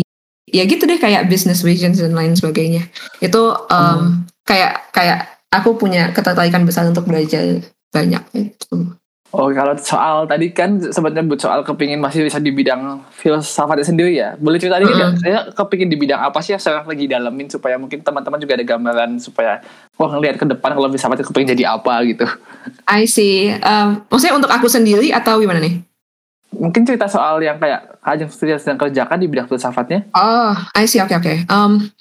ya 0.49 0.63
gitu 0.65 0.85
deh 0.89 0.97
kayak 0.97 1.29
business 1.29 1.61
visions 1.61 2.01
dan 2.01 2.17
lain 2.17 2.33
sebagainya. 2.33 2.89
Itu 3.21 3.53
um, 3.69 3.69
hmm. 3.69 4.11
kayak 4.47 4.89
kayak 4.95 5.19
aku 5.53 5.77
punya 5.77 6.09
ketertarikan 6.13 6.65
besar 6.65 6.89
untuk 6.89 7.05
belajar 7.05 7.61
banyak 7.89 8.23
itu 8.33 8.93
Oh 9.29 9.53
kalau 9.53 9.77
soal 9.77 10.25
tadi 10.25 10.49
kan 10.49 10.81
sempat 10.89 11.13
nyebut 11.13 11.37
soal 11.37 11.61
kepingin 11.61 12.01
masih 12.01 12.25
bisa 12.25 12.41
di 12.41 12.49
bidang 12.49 13.05
filsafatnya 13.13 13.85
sendiri 13.85 14.17
ya. 14.17 14.33
Boleh 14.41 14.57
cerita 14.57 14.81
dikit 14.81 14.97
mm-hmm. 14.97 15.21
Saya 15.21 15.39
kepingin 15.53 15.85
di 15.85 15.97
bidang 16.01 16.17
apa 16.17 16.41
sih 16.41 16.57
yang 16.57 16.61
sekarang 16.61 16.89
lagi 16.89 17.05
dalamin 17.05 17.45
supaya 17.45 17.77
mungkin 17.77 18.01
teman-teman 18.01 18.41
juga 18.41 18.57
ada 18.57 18.65
gambaran 18.65 19.21
supaya 19.21 19.61
wah 20.01 20.09
ngelihat 20.17 20.41
ke 20.41 20.45
depan 20.49 20.73
kalau 20.73 20.89
filsafatnya 20.89 21.29
kepingin 21.29 21.53
jadi 21.53 21.77
apa 21.77 21.93
gitu. 22.09 22.25
I 22.89 23.05
see. 23.05 23.53
Um, 23.61 24.01
maksudnya 24.09 24.33
untuk 24.33 24.49
aku 24.49 24.65
sendiri 24.65 25.13
atau 25.13 25.37
gimana 25.37 25.61
nih? 25.61 25.77
Mungkin 26.49 26.81
cerita 26.81 27.05
soal 27.05 27.37
yang 27.45 27.61
kayak 27.61 28.01
aja 28.01 28.25
sedang 28.33 28.81
kerjakan 28.81 29.21
di 29.21 29.29
bidang 29.29 29.45
filsafatnya. 29.45 30.09
Oh, 30.17 30.57
I 30.73 30.89
see. 30.89 30.97
Oke 30.97 31.13
okay, 31.13 31.17
oke. 31.21 31.25
Okay. 31.45 31.53
Um, 31.53 31.93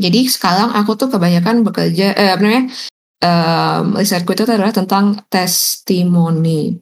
jadi 0.00 0.24
sekarang 0.24 0.72
aku 0.72 0.96
tuh 0.96 1.12
kebanyakan 1.12 1.60
bekerja, 1.68 2.16
eh, 2.16 2.32
apa 2.32 2.40
namanya, 2.40 2.72
um, 3.22 3.96
risetku 3.96 4.34
itu 4.34 4.44
adalah 4.44 4.74
tentang 4.74 5.22
testimoni 5.30 6.76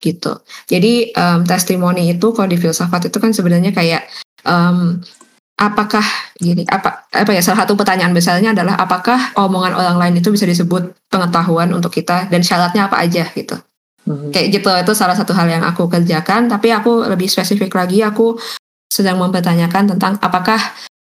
gitu. 0.00 0.32
Jadi 0.68 1.12
um, 1.16 1.44
testimoni 1.44 2.12
itu 2.12 2.26
kalau 2.32 2.48
di 2.48 2.58
filsafat 2.60 3.08
itu 3.08 3.16
kan 3.20 3.32
sebenarnya 3.32 3.72
kayak 3.72 4.04
um, 4.44 5.00
apakah 5.54 6.02
gini 6.34 6.66
apa 6.66 7.06
apa 7.14 7.30
ya 7.30 7.38
salah 7.38 7.62
satu 7.62 7.78
pertanyaan 7.78 8.10
besarnya 8.10 8.52
adalah 8.52 8.74
apakah 8.74 9.32
omongan 9.38 9.78
orang 9.78 9.96
lain 10.02 10.14
itu 10.18 10.34
bisa 10.34 10.44
disebut 10.44 10.98
pengetahuan 11.06 11.70
untuk 11.70 11.94
kita 11.94 12.26
dan 12.26 12.42
syaratnya 12.42 12.90
apa 12.90 12.98
aja 12.98 13.24
gitu. 13.30 13.54
hmm 14.04 14.34
Kayak 14.34 14.60
gitu 14.60 14.68
itu 14.74 14.92
salah 14.98 15.14
satu 15.14 15.30
hal 15.32 15.46
yang 15.46 15.62
aku 15.62 15.86
kerjakan 15.86 16.50
tapi 16.50 16.74
aku 16.74 17.06
lebih 17.06 17.30
spesifik 17.30 17.70
lagi 17.70 18.02
aku 18.02 18.34
sedang 18.90 19.16
mempertanyakan 19.22 19.94
tentang 19.94 20.18
apakah 20.18 20.58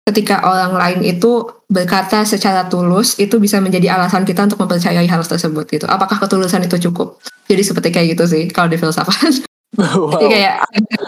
ketika 0.06 0.38
orang 0.46 0.78
lain 0.78 1.00
itu 1.02 1.50
berkata 1.66 2.22
secara 2.22 2.70
tulus 2.70 3.18
itu 3.18 3.42
bisa 3.42 3.58
menjadi 3.58 3.98
alasan 3.98 4.22
kita 4.22 4.46
untuk 4.46 4.62
mempercayai 4.62 5.04
hal 5.04 5.20
tersebut 5.26 5.66
gitu. 5.66 5.84
Apakah 5.90 6.22
ketulusan 6.22 6.62
itu 6.62 6.78
cukup? 6.88 7.18
Jadi 7.50 7.62
seperti 7.66 7.88
kayak 7.90 8.06
gitu 8.14 8.24
sih 8.30 8.46
kalau 8.48 8.70
di 8.70 8.78
filsafat. 8.78 9.42
Wow. 9.76 10.08
Jadi 10.08 10.40
kayak 10.40 10.54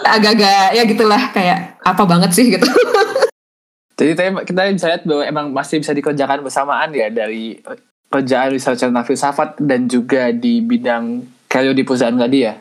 agak-agak 0.05 0.77
ya 0.77 0.83
gitulah 0.85 1.23
kayak 1.33 1.81
apa 1.81 2.03
banget 2.05 2.37
sih 2.37 2.53
gitu. 2.53 2.69
Jadi 3.97 4.13
kita 4.45 4.61
bisa 4.77 4.87
lihat 4.93 5.09
bahwa 5.09 5.25
emang 5.25 5.47
masih 5.57 5.81
bisa 5.81 5.97
dikerjakan 5.97 6.45
bersamaan 6.45 6.93
ya 6.93 7.09
dari 7.09 7.65
kerjaan 8.13 8.53
research 8.53 8.85
tentang 8.85 9.09
filsafat 9.09 9.57
dan 9.57 9.89
juga 9.89 10.37
di 10.37 10.61
bidang 10.61 11.25
kayu 11.49 11.73
di 11.73 11.81
perusahaan 11.81 12.13
tadi 12.13 12.45
ya. 12.45 12.61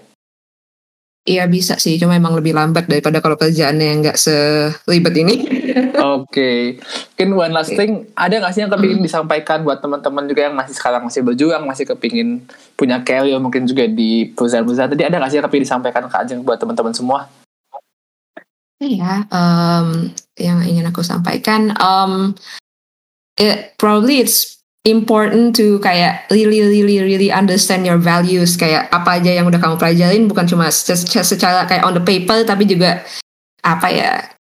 Iya 1.28 1.44
bisa 1.52 1.76
sih, 1.76 2.00
cuma 2.00 2.16
emang 2.16 2.40
lebih 2.40 2.56
lambat 2.56 2.88
daripada 2.88 3.20
kalau 3.20 3.36
kerjaannya 3.36 3.84
yang 3.84 4.00
nggak 4.00 4.16
seribet 4.16 5.12
ini. 5.20 5.36
Oke, 6.16 6.24
okay. 6.24 6.60
mungkin 7.20 7.30
one 7.36 7.52
last 7.52 7.76
thing, 7.76 8.08
ada 8.16 8.40
nggak 8.40 8.56
sih 8.56 8.64
yang 8.64 8.72
kepingin 8.72 9.04
hmm. 9.04 9.08
disampaikan 9.12 9.60
buat 9.68 9.84
teman-teman 9.84 10.24
juga 10.24 10.48
yang 10.48 10.56
masih 10.56 10.80
sekarang 10.80 11.04
masih 11.04 11.28
berjuang, 11.28 11.68
masih 11.68 11.84
kepingin 11.84 12.48
punya 12.80 13.04
career 13.04 13.44
mungkin 13.44 13.68
juga 13.68 13.92
di 13.92 14.32
perusahaan-perusahaan 14.32 14.88
tadi 14.88 15.04
ada 15.04 15.20
nggak 15.20 15.28
sih 15.28 15.38
yang 15.44 15.46
kepingin 15.52 15.66
disampaikan 15.68 16.08
ke 16.08 16.16
Ajeng 16.16 16.40
buat 16.48 16.64
teman-teman 16.64 16.96
semua? 16.96 17.28
Iya, 18.80 19.28
um, 19.28 20.08
yang 20.40 20.64
ingin 20.64 20.88
aku 20.88 21.04
sampaikan, 21.04 21.76
um, 21.76 22.40
it, 23.36 23.76
probably 23.76 24.24
it's 24.24 24.57
important 24.88 25.52
to 25.60 25.78
kayak 25.84 26.24
really 26.32 26.64
really 26.64 27.04
really 27.04 27.30
understand 27.30 27.84
your 27.84 28.00
values. 28.00 28.56
Kayak 28.56 28.88
apa 28.96 29.20
aja 29.20 29.36
yang 29.36 29.46
udah 29.52 29.60
kamu 29.60 29.76
pelajarin 29.76 30.24
bukan 30.32 30.48
cuma 30.48 30.72
secara 30.72 31.68
kayak 31.68 31.84
on 31.84 31.94
the 31.94 32.02
paper 32.02 32.48
tapi 32.48 32.64
juga 32.64 33.04
apa 33.68 33.88
ya 33.92 34.12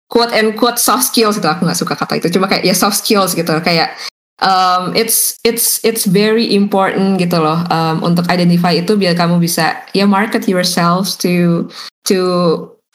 quote 0.05 0.29
and 0.31 0.53
quote 0.53 0.77
soft 0.77 1.09
skills 1.09 1.41
itu 1.41 1.49
aku 1.49 1.65
nggak 1.65 1.79
suka 1.81 1.97
kata 1.97 2.21
itu. 2.21 2.29
Cuma 2.37 2.45
kayak 2.45 2.63
ya 2.63 2.77
soft 2.77 3.01
skills 3.01 3.33
gitu. 3.33 3.51
Kayak 3.65 3.97
um, 4.41 4.95
it's 4.95 5.37
it's 5.43 5.83
it's 5.83 6.05
very 6.05 6.53
important 6.55 7.19
gitu 7.19 7.39
loh 7.39 7.59
um, 7.69 8.03
untuk 8.03 8.27
identify 8.31 8.75
itu 8.75 8.95
biar 8.95 9.15
kamu 9.15 9.39
bisa 9.39 9.79
ya 9.91 10.07
market 10.07 10.47
yourselves 10.47 11.15
to 11.19 11.67
to 12.07 12.19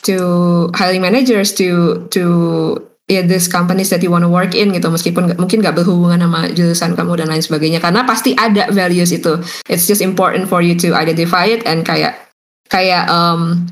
to 0.04 0.16
hiring 0.76 1.00
managers 1.00 1.52
to 1.52 2.00
to 2.12 2.76
ya 3.04 3.20
this 3.24 3.50
companies 3.50 3.92
that 3.92 4.00
you 4.00 4.08
wanna 4.08 4.28
work 4.28 4.56
in 4.56 4.72
gitu 4.72 4.88
meskipun 4.88 5.36
mungkin 5.36 5.60
gak 5.60 5.76
berhubungan 5.76 6.24
sama 6.24 6.48
jurusan 6.52 6.96
kamu 6.96 7.20
dan 7.20 7.28
lain 7.28 7.44
sebagainya 7.44 7.80
karena 7.80 8.04
pasti 8.08 8.32
ada 8.32 8.68
values 8.72 9.12
itu. 9.12 9.40
It's 9.68 9.84
just 9.84 10.00
important 10.00 10.48
for 10.48 10.64
you 10.64 10.72
to 10.80 10.96
identify 10.96 11.44
it 11.44 11.64
and 11.68 11.84
kayak 11.84 12.16
kayak 12.72 13.04
um, 13.12 13.68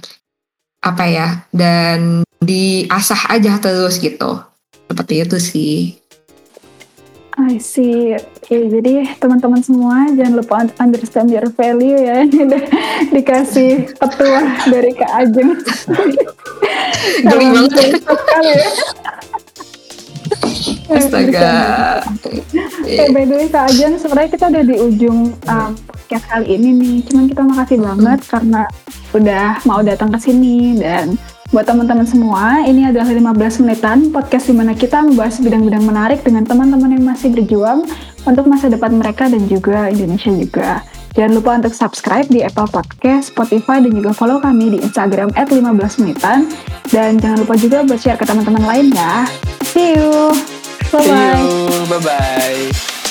apa 0.82 1.04
ya 1.08 1.28
dan 1.54 2.26
diasah 2.42 3.32
aja 3.32 3.56
terus 3.62 4.02
gitu. 4.02 4.42
Seperti 4.90 5.14
itu 5.24 5.36
sih. 5.40 5.76
I 7.40 7.56
see. 7.56 8.20
Oke, 8.42 8.58
jadi 8.58 9.06
teman-teman 9.22 9.62
semua 9.62 10.10
jangan 10.18 10.34
lupa 10.34 10.66
understand 10.82 11.30
your 11.30 11.46
value 11.54 11.94
ya. 11.94 12.22
Ini 12.26 12.42
udah 12.42 12.62
dikasih 13.14 13.94
petua 13.94 14.58
dari 14.66 14.90
Kak 14.98 15.12
Ajeng. 15.14 15.62
Geli 17.30 17.46
banget. 17.54 18.02
Sekali 18.02 18.50
ya. 18.50 18.70
Astaga. 20.98 21.54
Eh, 22.82 23.08
by 23.14 23.22
the 23.30 23.34
way 23.38 23.46
Kak 23.46 23.70
Ajeng, 23.70 23.94
sebenarnya 23.94 24.34
kita 24.34 24.50
udah 24.50 24.64
di 24.66 24.76
ujung 24.90 25.38
um, 25.46 25.70
podcast 25.86 26.26
kali 26.26 26.58
ini 26.58 26.68
nih. 26.82 26.96
Cuman 27.06 27.24
kita 27.30 27.42
makasih 27.46 27.78
banget 27.78 28.20
karena 28.26 28.62
udah 29.14 29.46
mau 29.70 29.86
datang 29.86 30.10
ke 30.10 30.18
sini 30.18 30.82
dan 30.82 31.14
buat 31.52 31.68
teman-teman 31.68 32.08
semua, 32.08 32.64
ini 32.64 32.88
adalah 32.88 33.12
15 33.12 33.60
menitan 33.60 34.08
podcast 34.08 34.48
di 34.48 34.56
mana 34.56 34.72
kita 34.72 35.04
membahas 35.04 35.36
bidang-bidang 35.36 35.84
menarik 35.84 36.24
dengan 36.24 36.48
teman-teman 36.48 36.96
yang 36.96 37.04
masih 37.04 37.28
berjuang 37.28 37.84
untuk 38.24 38.48
masa 38.48 38.72
depan 38.72 38.96
mereka 38.96 39.28
dan 39.28 39.44
juga 39.46 39.92
Indonesia 39.92 40.32
juga. 40.32 40.80
Jangan 41.12 41.32
lupa 41.36 41.50
untuk 41.60 41.76
subscribe 41.76 42.24
di 42.32 42.40
Apple 42.40 42.72
Podcast, 42.72 43.36
Spotify, 43.36 43.84
dan 43.84 43.92
juga 43.92 44.16
follow 44.16 44.40
kami 44.40 44.72
di 44.72 44.78
Instagram 44.80 45.28
at 45.36 45.52
15 45.52 46.00
menitan. 46.00 46.48
Dan 46.88 47.20
jangan 47.20 47.44
lupa 47.44 47.54
juga 47.60 47.84
buat 47.84 48.00
share 48.00 48.16
ke 48.16 48.24
teman-teman 48.24 48.64
lain 48.64 48.86
ya. 48.96 49.28
See 49.60 49.92
you! 49.92 50.32
See 50.88 51.04
Bye-bye! 51.04 51.36
you. 51.36 51.52
Bye 51.92 52.00
bye. 52.00 53.01